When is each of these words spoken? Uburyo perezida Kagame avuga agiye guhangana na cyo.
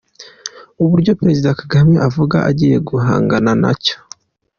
Uburyo 0.83 1.11
perezida 1.19 1.57
Kagame 1.61 1.95
avuga 2.07 2.37
agiye 2.49 2.77
guhangana 2.89 3.51
na 3.63 3.71
cyo. 3.83 3.95